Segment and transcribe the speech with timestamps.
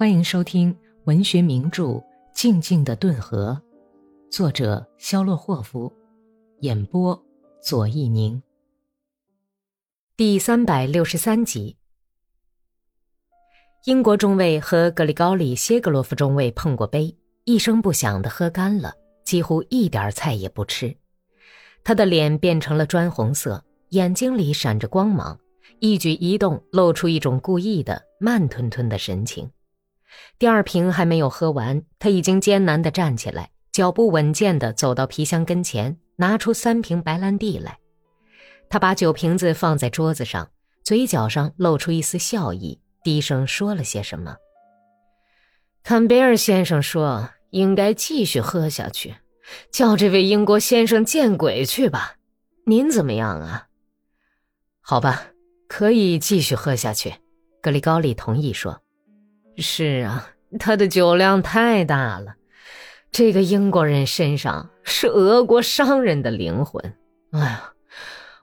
[0.00, 0.74] 欢迎收听
[1.04, 1.82] 文学名著
[2.32, 3.60] 《静静的顿河》，
[4.34, 5.92] 作者肖洛霍夫，
[6.60, 7.22] 演播
[7.62, 8.42] 左一宁。
[10.16, 11.76] 第三百六十三集，
[13.84, 17.14] 英国中尉和格里高里·谢格洛夫中尉碰过杯，
[17.44, 20.96] 一声不响的喝干了，几乎一点菜也不吃。
[21.84, 25.38] 他的脸变成了砖红色，眼睛里闪着光芒。
[25.78, 29.50] 一举一动露出一种故意的慢吞吞的神情。
[30.38, 37.78] 第二瓶还没有喝完，他已经艰难地站起来，脚步稳健地走到皮箱跟前，拿出三瓶白兰地来。
[38.68, 40.50] 他把酒瓶子放在桌子上，
[40.82, 44.36] 嘴角上露出一丝笑意，低声说了些什么。
[45.82, 49.16] 坎贝尔先生说：“应该继续喝下去，
[49.72, 52.16] 叫这位英国先生见鬼去吧。”
[52.66, 53.68] 您怎么样啊？
[54.80, 55.26] 好吧。
[55.72, 57.14] 可以继续喝下去，
[57.62, 58.82] 格里高利同意说
[59.56, 62.34] ：“是啊，他的酒量太大了。
[63.12, 66.94] 这个英国人身上是俄国商人的灵魂。
[67.32, 67.72] 哎呀，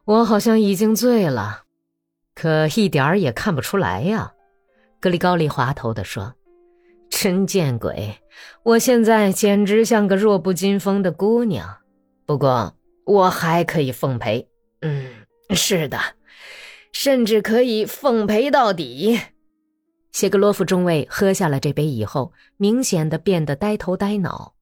[0.05, 1.63] 我好像已经醉了，
[2.35, 4.33] 可一点儿也看不出来呀。”
[4.99, 6.33] 格里高利滑头地说
[7.09, 8.19] ：“真见鬼！
[8.63, 11.77] 我现在简直像个弱不禁风的姑娘。
[12.25, 14.47] 不过我还可以奉陪。
[14.81, 15.07] 嗯，
[15.55, 15.99] 是的。”
[16.93, 19.19] 甚至可以奉陪到底。
[20.17, 24.55] 谢格洛夫中尉喝下了这杯以后，明显的变得呆头呆脑，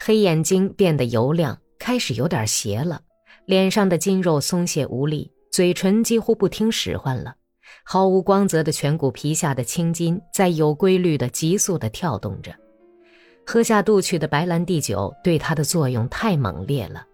[0.00, 3.02] 黑眼睛变得油亮，开始有点斜了，
[3.44, 7.36] 脸上的筋肉松懈无力，嘴唇几乎不听使唤了，
[7.84, 12.52] 毫无光泽的颧骨皮下的青筋在有规律的急速的跳动着。
[13.46, 17.06] 喝下肚去的白兰地酒对他的作用太猛烈了，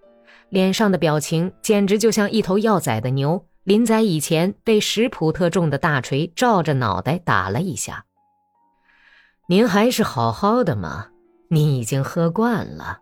[0.48, 3.44] 脸上的表情简直就像一头要宰的牛。
[3.64, 8.04] 林仔以前被十普特重的大锤照着脑袋打了一下。
[9.46, 11.08] 您还是好好的嘛，
[11.48, 13.00] 您已经喝惯了，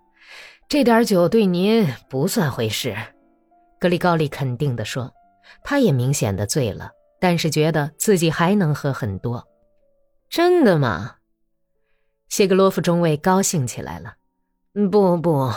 [0.68, 2.96] 这点酒对您不算回事。
[3.80, 5.12] 格里高利肯定地说，
[5.64, 6.90] 他也明显的醉了，
[7.20, 9.48] 但是觉得自己还能喝很多。
[10.30, 11.16] 真的吗？
[12.28, 14.14] 谢格洛夫中尉高兴起来了。
[14.90, 15.52] 不不，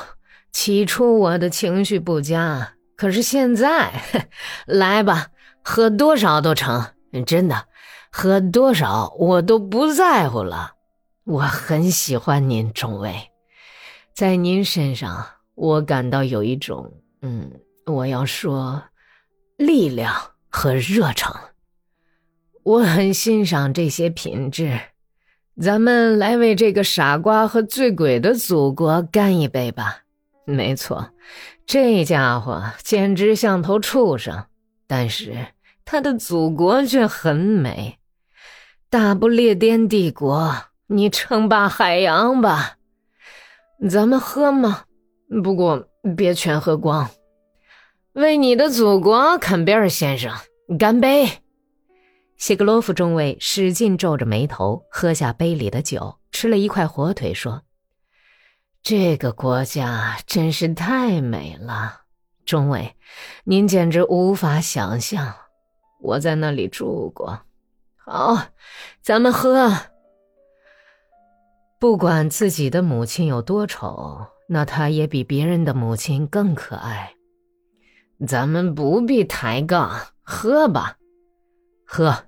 [0.52, 2.75] 起初我的情绪不佳。
[2.96, 4.30] 可是现在，
[4.66, 5.28] 来吧，
[5.64, 6.86] 喝多少都成。
[7.26, 7.68] 真的，
[8.12, 10.74] 喝多少我都不在乎了。
[11.24, 13.32] 我很喜欢您，中尉，
[14.14, 16.92] 在您身上，我感到有一种，
[17.22, 17.52] 嗯，
[17.86, 18.84] 我要说，
[19.58, 20.14] 力量
[20.50, 21.34] 和热诚。
[22.64, 24.80] 我很欣赏这些品质。
[25.62, 30.05] 咱们来为这个傻瓜和醉鬼的祖国干一杯吧。
[30.46, 31.10] 没错。
[31.66, 34.46] 这家伙简直像头畜生，
[34.88, 35.48] 但是
[35.84, 37.98] 他的祖国却很美。
[38.90, 40.56] 大不列颠帝国，
[40.88, 42.78] 你称霸海洋吧！
[43.90, 44.84] 咱们喝吗？
[45.44, 47.10] 不过别全喝光。
[48.14, 50.32] 为你的祖国，坎贝尔先生，
[50.80, 51.28] 干杯！
[52.38, 57.65] 谢格洛夫中尉使劲皱着眉头，喝下杯里的酒，吃了一块火腿，说。
[58.86, 62.02] 这个国家真是太美了，
[62.46, 62.96] 中尉，
[63.44, 65.34] 您简直无法想象。
[66.00, 67.40] 我在那里住过。
[67.96, 68.50] 好，
[69.02, 69.76] 咱们喝。
[71.80, 77.16] 不管自己的母亲有多丑，那她也比别人的母亲更可爱。
[78.28, 80.98] 咱们不必抬杠，喝吧，
[81.88, 82.26] 喝。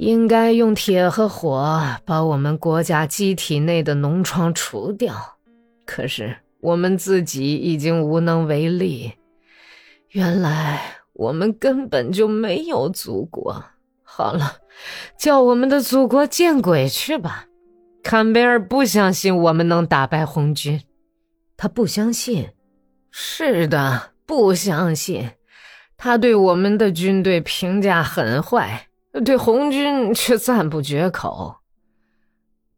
[0.00, 5.36] 应该用铁和火把我们国家机体内的脓疮除掉，
[5.84, 9.12] 可是我们自己已经无能为力。
[10.08, 10.80] 原来
[11.12, 13.62] 我们根本就没有祖国。
[14.02, 14.56] 好了，
[15.18, 17.44] 叫我们的祖国见鬼去吧！
[18.02, 20.80] 坎贝尔不相信我们能打败红军，
[21.58, 22.48] 他不相信。
[23.10, 25.32] 是的，不相信。
[25.98, 28.86] 他对我们的军队评价很坏。
[29.24, 31.56] 对红军 却赞不绝口。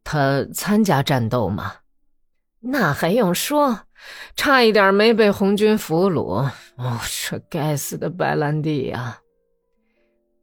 [0.03, 1.75] 他参加战斗吗？
[2.59, 3.81] 那还用说，
[4.35, 6.49] 差一点没被红军俘虏。
[6.77, 6.99] 哦，
[7.29, 9.19] 这该死的白兰地呀！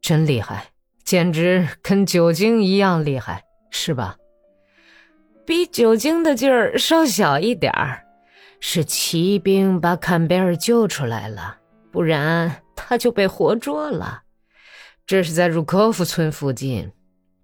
[0.01, 0.67] 真厉害，
[1.03, 4.17] 简直跟酒精一样厉害，是吧？
[5.45, 8.03] 比酒精的劲儿稍小一点儿，
[8.59, 11.57] 是骑兵把坎贝尔救出来了，
[11.91, 14.21] 不然他就被活捉了。
[15.05, 16.91] 这是在茹科夫村附近，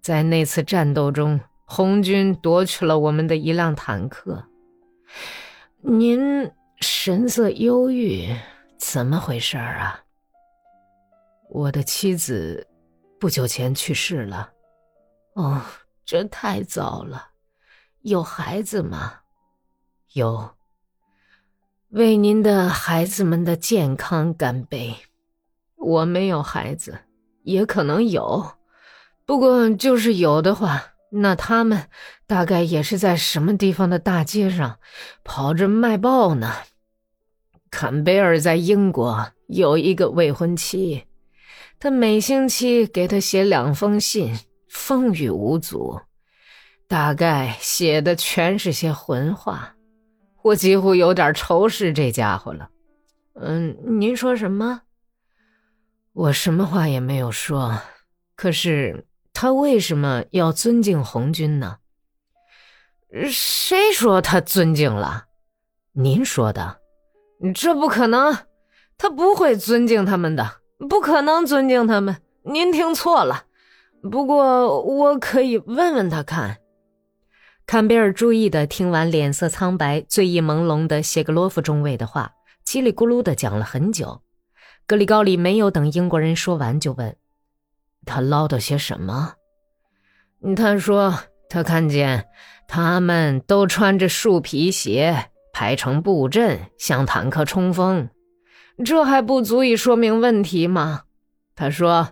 [0.00, 4.44] 在那次战斗中，红军夺取了我们的一辆坦克。
[5.80, 6.50] 您
[6.80, 8.34] 神色忧郁，
[8.78, 10.02] 怎么回事啊？
[11.50, 12.66] 我的妻子
[13.18, 14.50] 不久前去世了。
[15.34, 15.62] 哦，
[16.04, 17.28] 这太糟了。
[18.00, 19.20] 有孩子吗？
[20.14, 20.54] 有。
[21.90, 24.94] 为您的孩子们的健康干杯。
[25.76, 26.98] 我没有孩子，
[27.48, 28.52] 也可能有，
[29.24, 31.88] 不过就是有的话，那他们
[32.26, 34.78] 大概也是在什么地方的大街上
[35.24, 36.52] 跑着卖报呢。
[37.70, 41.04] 坎贝尔在英国有一个未婚妻，
[41.78, 46.00] 他每星期给他写两封信，风雨无阻，
[46.86, 49.74] 大概写的全是些混话。
[50.42, 52.68] 我几乎有点仇视这家伙了。
[53.40, 54.82] 嗯，您说什么？
[56.18, 57.80] 我什么话也没有说。
[58.34, 61.76] 可是他为什么要尊敬红军呢？
[63.30, 65.26] 谁说他尊敬了？
[65.92, 66.80] 您说的。
[67.54, 68.36] 这不可能，
[68.96, 70.56] 他不会尊敬他们的，
[70.88, 72.20] 不可能尊敬他们。
[72.42, 73.44] 您听错了。
[74.10, 76.58] 不过我可以问问他看。
[77.64, 82.32] 坎贝尔注意的听完脸色苍白、醉意朦胧的谢格罗夫中尉的话，
[82.66, 84.20] 叽里咕噜的讲了很久。
[84.88, 87.14] 格里高里没有等英国人说完，就问
[88.06, 89.34] ：“他唠叨些什么？”
[90.56, 91.14] 他说
[91.50, 92.26] ：“他看见
[92.66, 98.08] 他们都穿着树皮鞋，排成布阵，向坦克冲锋。
[98.82, 101.02] 这还不足以说明问题吗？”
[101.54, 102.08] 他说：“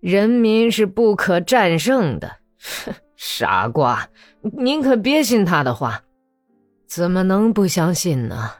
[0.00, 2.38] 人民是不可战胜的。
[3.16, 4.08] ”。傻瓜，
[4.40, 6.02] 您可别信他的话，
[6.86, 8.50] 怎么能不相信呢？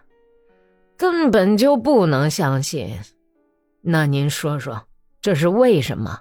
[0.99, 2.99] 根本就不能相信。
[3.87, 4.87] 那您说说，
[5.21, 6.21] 这是为什么？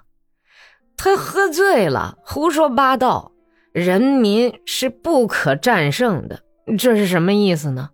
[0.96, 3.32] 他喝醉了，胡说八道。
[3.72, 6.44] 人民是不可战胜的，
[6.78, 7.90] 这是什么意思呢？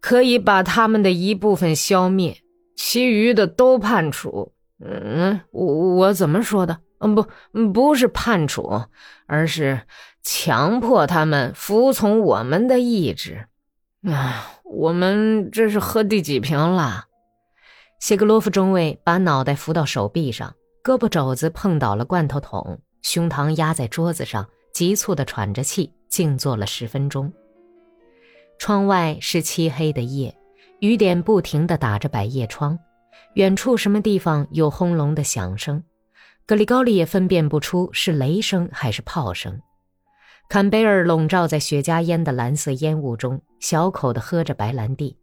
[0.00, 2.38] 可以把他们的一部分消灭，
[2.76, 4.52] 其余的都判处。
[4.78, 5.64] 嗯，我
[5.96, 6.78] 我怎么说的？
[7.00, 7.26] 嗯，不，
[7.72, 8.82] 不是判处，
[9.26, 9.80] 而是
[10.22, 13.48] 强迫他们服从我们的意志。
[14.04, 17.05] 啊，我们这是喝第几瓶了？
[17.98, 20.54] 谢格罗夫中尉把脑袋扶到手臂上，
[20.84, 27.32] 胳膊肘子碰倒了罐头桶，胸膛压在桌子上，急促地喘着气，静坐了十分钟。
[28.58, 30.36] 窗外是漆黑的夜，
[30.80, 32.78] 雨点不停地打着百叶窗，
[33.34, 35.82] 远处什么地方有轰隆的响声。
[36.46, 39.60] 格里高利也分辨不出是雷声还是炮声。
[40.48, 45.18] 坎贝尔笼罩在雪茄烟的蓝色烟雾中，小口地喝着白兰地。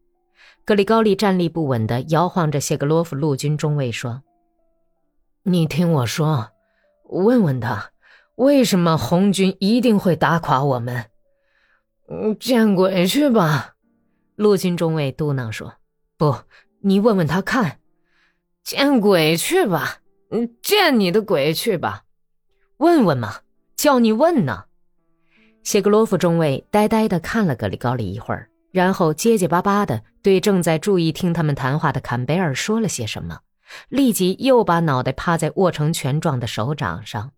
[0.66, 4.22] 格里高利站立不稳地摇晃着谢格罗夫陆军中尉说
[5.44, 6.52] ：“你听我说，
[7.04, 7.92] 问问他，
[8.36, 11.06] 为什么红军一定会打垮我们
[12.40, 13.76] ？”“见鬼去吧！”
[14.36, 15.74] 陆军中尉嘟囔说。
[16.18, 16.36] “不，
[16.82, 17.80] 你问问他看。
[18.64, 20.00] ”“见鬼去吧！”
[20.32, 22.06] 嗯，见你的鬼去吧！
[22.78, 23.42] 问问嘛，
[23.76, 24.64] 叫你问呢。
[25.62, 33.40] 谢格罗夫中尉呆呆地看了格里高利一会儿，然后结结巴巴地对正在注意听他们谈话的坎贝尔说了些什么，
[33.88, 37.32] 立即又把脑袋趴在握成拳状的手掌上。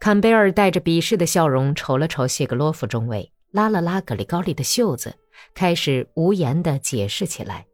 [0.00, 5.14] 坎贝尔带着鄙视的笑容瞅了瞅谢格罗夫中尉，拉了拉格里高利的袖子，
[5.54, 7.64] 开始无言地解释起来。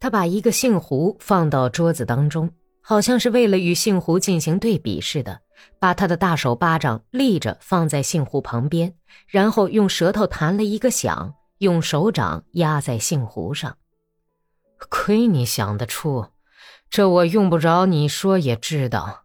[0.00, 2.50] 他把一个姓胡放到桌子当中。
[2.88, 5.40] 好像是为了与姓胡进行对比似的，
[5.80, 8.94] 把他的大手巴掌立着放在姓胡旁边，
[9.26, 13.76] 然后用舌头弹了一个响，用手掌压在杏核上。
[14.88, 16.26] 亏你想得出，
[16.90, 19.24] 这我用不着你说也知道。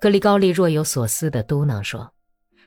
[0.00, 2.12] 格里高利若有所思地嘟囔说：“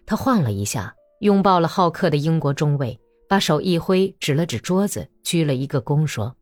[0.06, 6.36] 他晃了一下，拥抱了好客的英国中尉，把手一挥，指了指桌子，鞠了一个躬，说：‘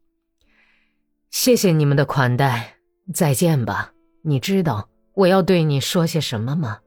[1.29, 2.75] 谢谢你们的款待。’”
[3.13, 6.79] 再见吧，你知道我要对你说些什么吗？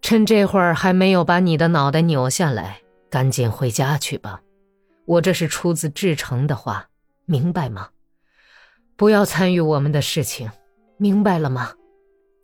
[0.00, 4.40] 趁这会儿还没有把你的脑袋扭下来，赶紧回家去吧。
[5.08, 6.90] 我这是出自至诚的话，
[7.24, 7.88] 明白吗？
[8.94, 10.50] 不要参与我们的事情，
[10.98, 11.72] 明白了吗？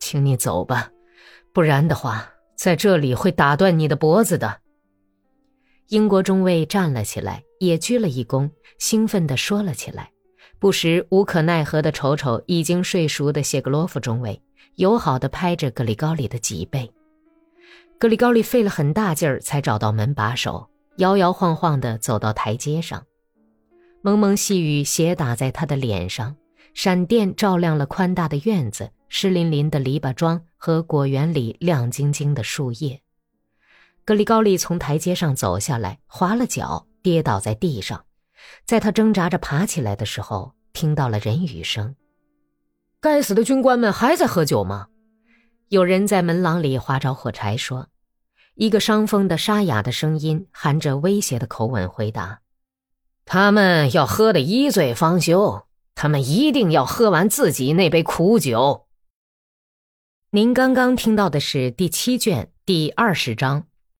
[0.00, 0.90] 请你走吧，
[1.52, 4.60] 不然的话，在这里会打断你的脖子的。
[5.88, 10.10] 英国中尉站了起来，也鞠了一躬，兴奋地说了起来。
[10.58, 14.40] 不时无可奈何地瞅瞅已经睡熟的谢格罗夫中尉，
[14.76, 16.90] 友好地拍着格里高里的脊背。
[17.98, 23.04] 格里高里费了很大劲儿才找到门把手，摇摇晃晃地走到台阶上。
[24.02, 26.36] 蒙蒙细雨斜打在他的脸上，
[26.74, 33.00] 闪电照亮了宽大的院子、湿淋淋的篱笆桩和果园里亮晶晶的树叶。
[34.04, 38.04] 格里高利从台阶上走下来，滑了脚，跌倒在地上。
[38.66, 41.96] 在他挣扎着爬起来的时候，听到了人语声。
[43.00, 44.88] 该死的军官们还在喝酒吗？
[45.68, 47.88] 有人在门廊里划着火柴说。
[48.54, 52.40] 一个伤风的沙哑的声音，含着威胁的口吻回答
[53.26, 58.86] ：“他们要喝的一醉方休，他们一定要喝完自己那杯苦酒。”
[60.30, 63.62] 您刚刚听到的是第七卷第二十章《